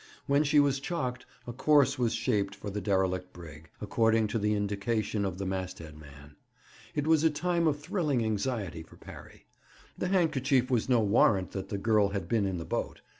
When 0.25 0.43
she 0.43 0.59
was 0.59 0.79
chocked, 0.79 1.27
a 1.45 1.53
course 1.53 1.99
was 1.99 2.15
shaped 2.15 2.55
for 2.55 2.71
the 2.71 2.81
derelict 2.81 3.31
brig, 3.33 3.69
according 3.79 4.29
to 4.29 4.39
the 4.39 4.55
indication 4.55 5.25
of 5.25 5.37
the 5.37 5.45
masthead 5.45 5.95
man. 5.95 6.35
It 6.95 7.05
was 7.05 7.23
a 7.23 7.29
time 7.29 7.67
of 7.67 7.79
thrilling 7.79 8.25
anxiety 8.25 8.81
for 8.81 8.95
Parry. 8.95 9.45
The 9.99 10.07
handkerchief 10.07 10.71
was 10.71 10.89
no 10.89 11.01
warrant 11.01 11.51
that 11.51 11.69
the 11.69 11.77
girl 11.77 12.09
had 12.09 12.27
been 12.27 12.47
in 12.47 12.57
the 12.57 12.65
boat. 12.65 13.01